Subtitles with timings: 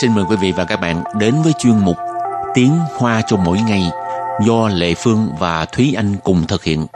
[0.00, 1.96] xin mời quý vị và các bạn đến với chuyên mục
[2.54, 3.82] Tiếng Hoa cho mỗi ngày
[4.46, 6.86] do Lệ Phương và Thúy Anh cùng thực hiện.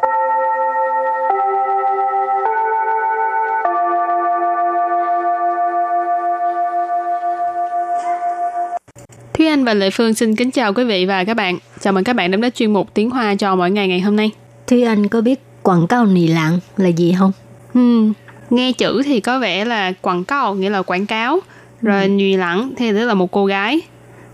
[9.34, 11.58] Thúy Anh và Lệ Phương xin kính chào quý vị và các bạn.
[11.80, 14.16] Chào mừng các bạn đến với chuyên mục Tiếng Hoa cho mỗi ngày ngày hôm
[14.16, 14.30] nay.
[14.66, 17.32] Thúy Anh có biết quảng cáo nì lạng là gì không?
[17.74, 18.12] Hmm,
[18.50, 21.40] nghe chữ thì có vẻ là quảng cáo nghĩa là quảng cáo,
[21.84, 22.08] rồi ừ.
[22.08, 23.80] nhùy lẳng thì tức là một cô gái.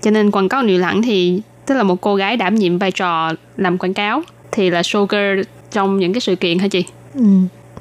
[0.02, 2.90] Cho nên quảng cáo nhùy lẳng thì tức là một cô gái đảm nhiệm vai
[2.90, 6.84] trò làm quảng cáo thì là showgirl trong những cái sự kiện hả chị?
[7.14, 7.24] Ừ.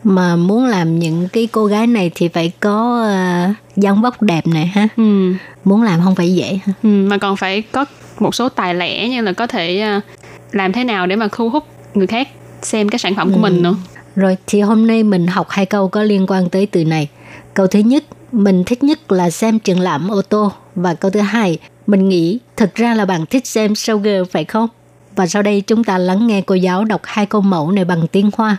[0.03, 3.05] Mà muốn làm những cái cô gái này thì phải có
[3.49, 4.87] uh, dáng vóc đẹp này ha.
[4.97, 5.33] Ừ.
[5.63, 6.73] Muốn làm không phải dễ ha.
[6.83, 7.85] Ừ, mà còn phải có
[8.19, 10.03] một số tài lẻ như là có thể uh,
[10.51, 12.27] làm thế nào để mà thu hút người khác
[12.61, 13.41] xem cái sản phẩm của ừ.
[13.41, 13.75] mình nữa.
[14.15, 17.07] Rồi thì hôm nay mình học hai câu có liên quan tới từ này.
[17.53, 21.20] Câu thứ nhất, mình thích nhất là xem triển lãm ô tô và câu thứ
[21.20, 24.68] hai, mình nghĩ thực ra là bạn thích xem showgirl phải không?
[25.16, 28.06] Và sau đây chúng ta lắng nghe cô giáo đọc hai câu mẫu này bằng
[28.12, 28.58] tiếng Hoa.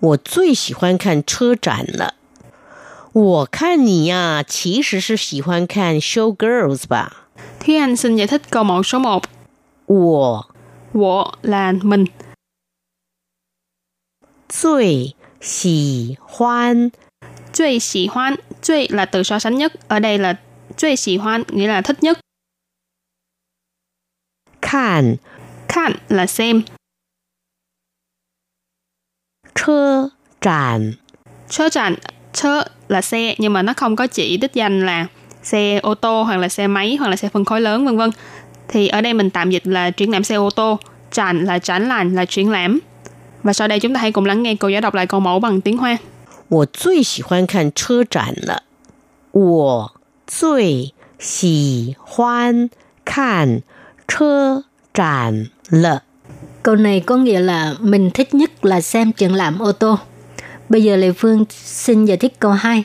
[0.00, 2.14] 我最喜欢看车展了。
[3.12, 7.28] 我看你呀，其实是喜欢看 show girls 吧？
[7.60, 9.22] Thúy Anh xin giải thích câu mẫu số 1.
[9.86, 10.46] 我
[10.92, 12.06] 我 là mình.
[14.48, 16.90] 最喜欢
[17.53, 18.09] Chuy xỉ
[18.89, 20.39] là từ so sánh nhất, ở đây là
[20.77, 22.19] chuy xỉ hoan nghĩa là thích nhất.
[24.61, 25.15] Khan,
[25.67, 26.61] khan là xem.
[29.55, 30.09] Chơ
[30.41, 30.93] tràn,
[31.49, 31.95] chơ tràn,
[32.33, 35.07] chơ là xe nhưng mà nó không có chỉ đích danh là
[35.43, 38.09] xe ô tô hoặc là xe máy hoặc là xe phân khối lớn vân vân.
[38.67, 40.79] Thì ở đây mình tạm dịch là triển lãm xe ô tô,
[41.11, 42.79] tràn là tránh làn là triển lãm.
[43.43, 45.39] Và sau đây chúng ta hãy cùng lắng nghe cô giáo đọc lại câu mẫu
[45.39, 45.97] bằng tiếng Hoa.
[46.50, 48.62] 我最喜欢看车展了。
[49.32, 49.92] 我
[50.26, 52.70] 最喜欢
[53.04, 53.62] 看
[54.06, 56.02] 车展了。
[56.62, 59.98] Câu này có nghĩa là mình thích nhất là xem triển lãm ô tô.
[60.68, 62.84] Bây giờ Lê Phương xin giải thích câu 2.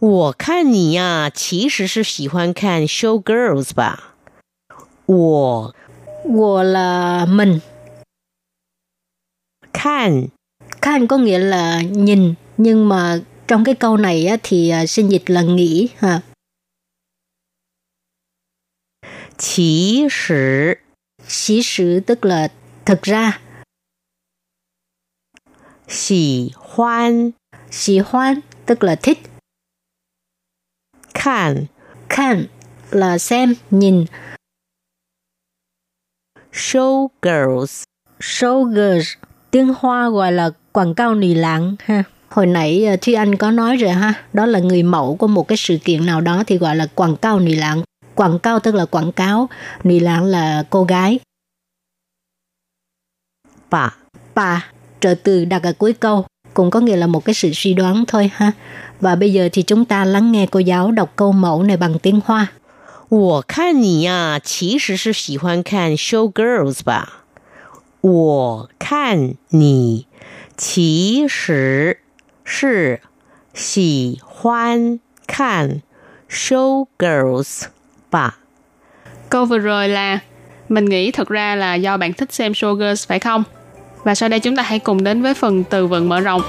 [0.00, 4.14] 我看你呀，其实是喜欢看 show girls 吧？
[5.06, 5.74] 我
[6.24, 7.60] 我 là mình.
[9.72, 10.28] 看
[10.80, 15.09] 看 có nghĩa là nhìn, nhưng mà trong cái câu này á, thì à, xin
[15.09, 16.21] dịch là nghĩ ha.
[19.37, 20.73] Chỉ sử
[21.27, 22.47] Chỉ sử tức là
[22.85, 23.41] thực ra.
[25.87, 27.31] Xỉ hoan
[27.71, 29.17] Xỉ hoan tức là thích.
[31.13, 31.65] Khan
[32.09, 32.47] Khan
[32.91, 34.05] là xem, nhìn.
[36.51, 37.83] Show girls
[38.19, 39.07] Show girls
[39.51, 43.50] tiếng Hoa gọi là quảng cáo nì lạng ha Hồi nãy ờ, Thi Anh có
[43.50, 46.58] nói rồi ha, đó là người mẫu của một cái sự kiện nào đó thì
[46.58, 47.82] gọi là quảng cáo nì lạng.
[48.14, 49.48] Quảng cáo tức là quảng cáo,
[49.84, 51.18] nì lạng là cô gái.
[53.70, 53.94] Bà.
[54.34, 54.66] Bà,
[55.00, 58.04] trợ từ đặt ở cuối câu, cũng có nghĩa là một cái sự suy đoán
[58.08, 58.52] thôi ha.
[59.00, 61.98] Và bây giờ thì chúng ta lắng nghe cô giáo đọc câu mẫu này bằng
[61.98, 62.52] tiếng Hoa.
[63.10, 67.24] 我看你呀，其实是喜欢看 show girls 吧？
[68.00, 70.06] 我看你
[70.56, 71.98] 其实
[72.48, 73.00] 是
[73.54, 75.82] 喜欢看
[76.28, 77.64] show girls
[78.10, 78.38] 吧。
[79.28, 80.18] Câu vừa rồi là
[80.68, 83.44] mình nghĩ thật ra là do bạn thích xem show girls phải không?
[84.04, 86.42] Và sau đây chúng ta hãy cùng đến với phần từ vựng mở rộng.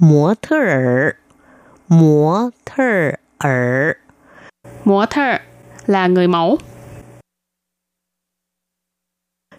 [0.00, 1.16] 模特儿，
[1.88, 3.96] 模特儿，
[4.84, 5.38] 模特
[5.86, 6.58] là người mẫu.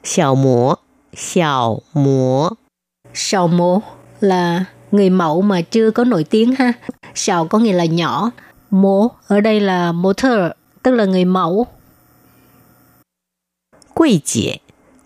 [0.04, 0.80] 小模，
[1.14, 2.58] 小模，
[3.14, 3.82] Sào mô
[4.20, 6.74] là người mẫu mà chưa có nổi tiếng ha.
[7.16, 8.32] Sào có nghĩa là nhỏ.
[8.70, 10.40] Mô ở đây là motor,
[10.84, 11.68] tức là người mẫu.
[13.94, 14.62] 柜姐，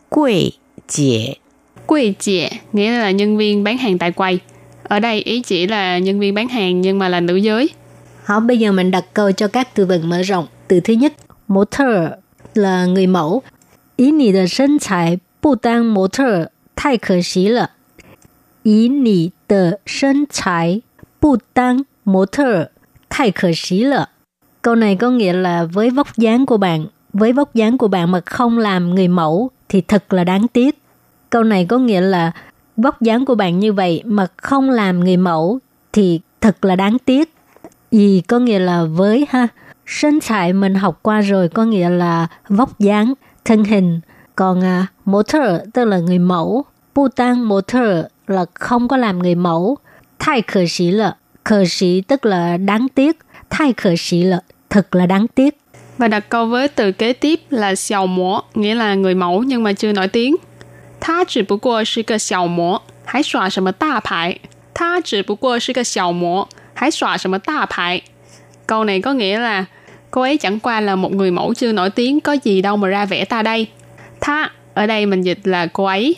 [0.09, 0.53] 柜
[0.87, 1.37] 姐，
[1.85, 4.39] Quầy chị nghĩa là nhân viên bán hàng tại quầy.
[4.83, 7.69] Ở đây ý chỉ là nhân viên bán hàng nhưng mà là nữ giới.
[8.23, 10.47] 好, bây giờ mình đặt câu cho các từ vựng mở rộng.
[10.67, 11.13] Từ thứ nhất,
[11.47, 11.87] motor
[12.53, 13.41] là người mẫu.
[13.97, 17.71] Ý nì de thân材不当模特太可惜了。
[18.63, 20.81] 以你的身材
[21.19, 22.71] 不当模特
[23.09, 24.09] 太可惜了。
[24.61, 28.21] Câu này có nghĩa là với vóc dáng của bạn, với vóc dáng của bạn mà
[28.25, 30.79] không làm người mẫu thì thật là đáng tiếc.
[31.29, 32.31] Câu này có nghĩa là
[32.77, 35.59] vóc dáng của bạn như vậy mà không làm người mẫu
[35.93, 37.33] thì thật là đáng tiếc.
[37.91, 39.47] Gì có nghĩa là với ha.
[39.85, 43.13] 身材mình học qua rồi có nghĩa là vóc dáng,
[43.48, 44.00] thân hình.
[44.36, 45.42] Còn à, motor
[45.74, 46.64] tức là người mẫu.
[46.94, 47.82] Bu motor
[48.26, 49.76] là không có làm người mẫu.
[50.18, 53.18] Thay khờ sĩ là khờ sĩ tức là đáng tiếc.
[53.50, 54.40] Thay khờ sĩ là
[54.70, 55.58] thật là đáng tiếc.
[55.98, 59.62] Và đặt câu với từ kế tiếp là xiao mổ, nghĩa là người mẫu nhưng
[59.62, 60.36] mà chưa nổi tiếng.
[61.00, 64.38] Tha chỉ bù qua là cái xiao mổ, hãy xòa sầm đa bài.
[64.74, 68.02] Tha chỉ bù qua là cái xiao mổ, hãy xòa sầm đa bài.
[68.66, 69.64] Câu này có nghĩa là
[70.10, 72.88] cô ấy chẳng qua là một người mẫu chưa nổi tiếng, có gì đâu mà
[72.88, 73.66] ra vẻ ta đây.
[74.20, 76.16] Tha ở đây mình dịch là cô ấy.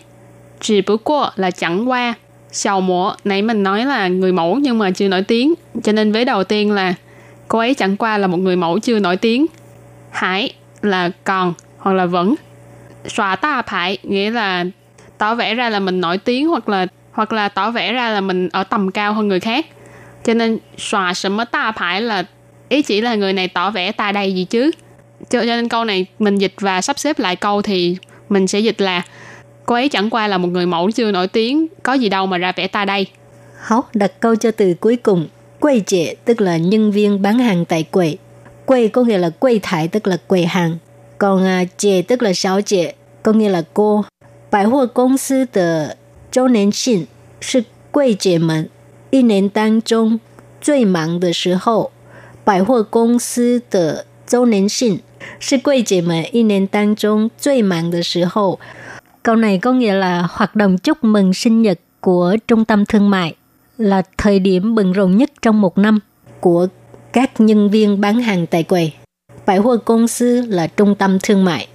[0.60, 2.14] Chỉ bữa qua là chẳng qua.
[2.52, 5.54] Sầu mộ, nãy mình nói là người mẫu nhưng mà chưa nổi tiếng.
[5.82, 6.94] Cho nên vế đầu tiên là
[7.48, 9.46] cô ấy chẳng qua là một người mẫu chưa nổi tiếng.
[10.10, 10.52] Hải
[10.82, 12.34] là còn hoặc là vẫn.
[13.06, 14.64] Xòa ta phải nghĩa là
[15.18, 18.20] tỏ vẻ ra là mình nổi tiếng hoặc là hoặc là tỏ vẻ ra là
[18.20, 19.66] mình ở tầm cao hơn người khác.
[20.24, 22.24] Cho nên xòa sầm ta phải là
[22.69, 24.71] ý chỉ là người này tỏ vẻ ta đây gì chứ.
[25.29, 27.97] Cho, cho nên câu này mình dịch và sắp xếp lại câu thì
[28.29, 29.05] mình sẽ dịch là
[29.65, 32.37] cô ấy chẳng qua là một người mẫu chưa nổi tiếng, có gì đâu mà
[32.37, 33.07] ra vẻ ta đây.
[33.59, 35.27] Hảo, đặt câu cho từ cuối cùng.
[35.59, 38.17] Quầy trẻ tức là nhân viên bán hàng tại quầy.
[38.65, 40.77] Quầy có nghĩa là quầy thải tức là quầy hàng.
[41.17, 42.93] Còn à, trẻ tức là sáu trẻ,
[43.23, 44.05] có nghĩa là cô.
[44.55, 45.97] 百货公司的
[46.31, 47.07] 周年庆
[47.41, 48.69] 是柜姐们
[49.09, 50.21] 一年当中
[50.61, 51.91] 最忙的时候。
[52.49, 55.01] 百货公司的周年庆
[55.39, 58.59] 是柜姐们一年当中最忙的时候。
[59.23, 63.35] Câu này có nghĩa là hoạt động chúc mừng sinh nhật của trung tâm thương mại
[63.77, 65.99] là thời điểm bận rộn nhất trong một năm
[66.39, 66.67] của
[67.13, 68.93] các nhân viên bán hàng tại quầy.
[69.45, 71.67] Bãi hoa công sư là trung tâm thương mại.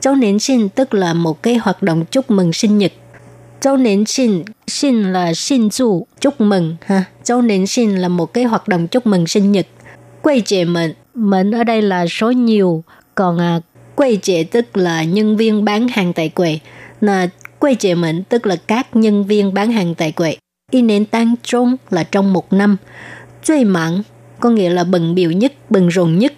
[0.00, 2.92] Châu nến sinh tức là một cái hoạt động chúc mừng sinh nhật.
[3.60, 6.76] Châu nến sinh, sinh là sinh chu, chúc mừng.
[6.80, 7.04] ha.
[7.24, 9.66] Châu nến sinh là một cái hoạt động chúc mừng sinh nhật.
[10.21, 10.93] quầy trẻ mệnh.
[11.13, 12.83] Mệnh ở đây là số nhiều,
[13.15, 13.59] còn à,
[13.95, 16.59] quầy trẻ tức là nhân viên bán hàng tại quầy.
[17.01, 17.29] Là
[17.59, 20.37] quầy trẻ mệnh tức là các nhân viên bán hàng tại quầy.
[20.71, 22.77] Y nền tăng trung là trong một năm.
[23.43, 24.01] Chơi mặn
[24.39, 26.33] có nghĩa là bận biểu nhất, bận rộn nhất.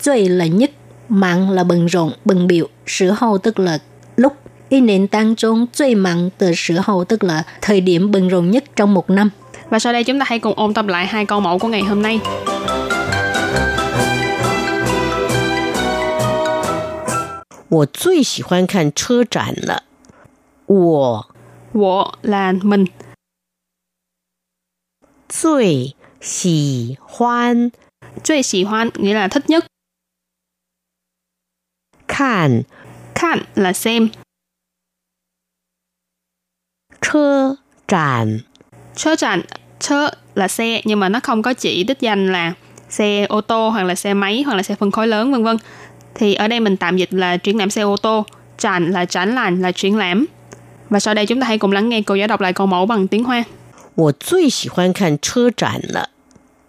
[0.00, 0.70] Chơi là nhất,
[1.08, 2.68] mặn là bận rộn, bận biểu.
[2.86, 3.78] Sử hậu tức là
[4.16, 4.32] lúc.
[4.68, 8.50] Y nền tăng trung chơi mặn từ sử hậu tức là thời điểm bận rộn
[8.50, 9.30] nhất trong một năm.
[9.70, 11.82] Và sau đây chúng ta hãy cùng ôn tập lại hai câu mẫu của ngày
[11.82, 12.20] hôm nay.
[17.71, 19.83] 我最喜欢看车展了。
[20.65, 21.35] 我
[21.73, 22.91] 我 là mình,
[25.27, 27.71] 最喜欢
[28.23, 29.65] 最喜欢 nghĩa là thích nhất,
[32.07, 32.63] 看
[33.13, 34.11] 看 là xem,
[37.01, 37.57] 车
[37.87, 38.39] 展
[38.95, 39.41] chớ tràn,
[39.79, 42.53] chớ là xe nhưng mà nó không có chỉ đích danh là
[42.89, 45.57] xe ô tô hoặc là xe máy hoặc là xe phân khối lớn vân vân.
[46.15, 48.25] Thì ở đây mình tạm dịch là triển lãm xe ô tô,
[48.57, 50.25] tràn là tránh làn là triển lãm.
[50.89, 52.85] Và sau đây chúng ta hãy cùng lắng nghe cô giáo đọc lại câu mẫu
[52.85, 53.43] bằng tiếng Hoa.
[53.97, 56.09] 我最喜欢看车展了。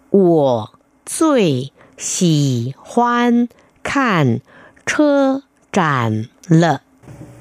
[0.09, 0.71] 我
[1.05, 3.47] 最喜欢
[3.83, 4.41] 看
[4.83, 6.81] 车展了。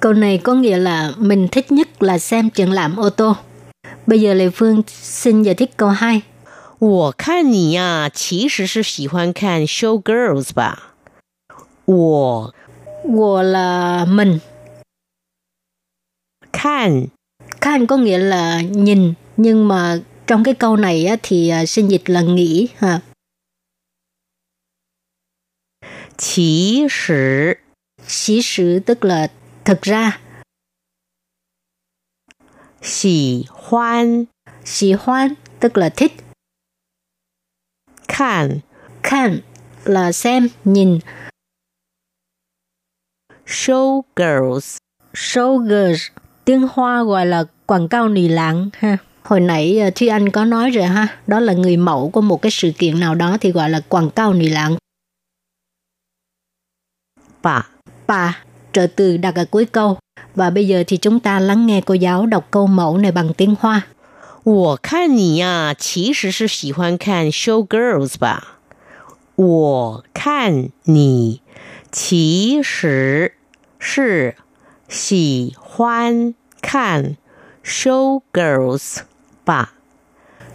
[0.00, 3.36] Câu này có nghĩa là mình thích nhất là xem triển lãm ô tô.
[4.06, 6.22] Bây giờ Lê Phương xin giải thích câu 2.
[6.78, 10.91] 我看你呀、其实是喜欢看 show girls 吧？
[11.85, 12.53] 我
[13.03, 14.39] 我 là mình.
[16.53, 17.07] Khan
[17.61, 22.09] Khan có nghĩa là nhìn, nhưng mà trong cái câu này thì à, sinh dịch
[22.09, 23.01] là nghĩ ha.
[26.17, 27.53] Chỉ sử
[28.07, 29.31] Chỉ sử tức là
[29.65, 30.19] thực ra.
[32.81, 34.25] Xỉ hoan
[34.65, 36.11] Xỉ hoan tức là thích.
[38.07, 38.59] Khan
[39.03, 39.41] Khan
[39.85, 40.99] là xem, nhìn
[43.52, 44.76] show girls
[45.14, 46.08] Showgirls
[46.44, 48.96] tiếng Hoa gọi là quảng cáo nì lãng ha.
[49.22, 52.42] Hồi nãy ờ, Thúy Anh có nói rồi ha, đó là người mẫu của một
[52.42, 54.76] cái sự kiện nào đó thì gọi là quảng cáo nì lãng.
[57.42, 57.70] 吧。
[58.06, 58.38] Bà,
[58.72, 59.98] trợ từ đặt ở cuối câu.
[60.34, 63.34] Và bây giờ thì chúng ta lắng nghe cô giáo đọc câu mẫu này bằng
[63.34, 63.86] tiếng Hoa.
[64.44, 68.58] 我看你呀、其实是喜欢看 show girls 吧？
[69.34, 71.42] 我看你
[71.92, 73.34] 其实
[73.82, 74.34] 是
[74.88, 77.16] 喜欢看
[77.64, 79.00] show girls
[79.44, 79.72] 吧？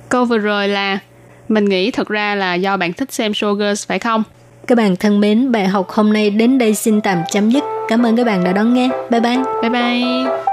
[0.09, 0.99] Câu vừa rồi là
[1.47, 4.23] mình nghĩ thật ra là do bạn thích xem showgirls phải không?
[4.67, 7.63] Các bạn thân mến, bài học hôm nay đến đây xin tạm chấm dứt.
[7.87, 8.89] Cảm ơn các bạn đã đón nghe.
[9.09, 9.37] Bye bye.
[9.61, 10.46] Bye bye.